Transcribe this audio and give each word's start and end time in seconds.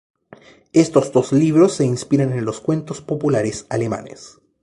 Estos 0.73 1.11
dos 1.11 1.31
libros 1.31 1.73
se 1.75 1.85
inspiran 1.85 2.33
en 2.33 2.43
los 2.43 2.59
cuentos 2.59 3.01
populares 3.01 3.67
alemanes. 3.69 4.39